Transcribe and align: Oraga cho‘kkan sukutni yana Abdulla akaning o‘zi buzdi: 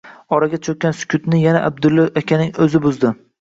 Oraga 0.35 0.59
cho‘kkan 0.67 0.95
sukutni 1.01 1.41
yana 1.43 1.61
Abdulla 1.67 2.07
akaning 2.23 2.51
o‘zi 2.67 2.83
buzdi: 2.89 3.15